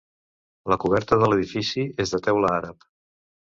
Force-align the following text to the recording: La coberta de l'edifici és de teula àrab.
La 0.73 0.77
coberta 0.83 1.19
de 1.25 1.29
l'edifici 1.33 1.85
és 2.07 2.17
de 2.17 2.23
teula 2.31 2.53
àrab. 2.57 2.91